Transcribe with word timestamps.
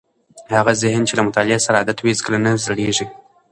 هغه 0.59 0.71
ذهن 0.83 1.01
چې 1.07 1.13
له 1.17 1.23
مطالعې 1.27 1.59
سره 1.65 1.79
عادت 1.79 1.97
وي 1.99 2.11
هیڅکله 2.13 2.37
نه 2.45 2.51
زړېږي. 2.65 3.05